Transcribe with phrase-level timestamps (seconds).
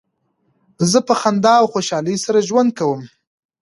[0.91, 3.01] زه په خندا او خوشحالۍ سره ژوند کوم.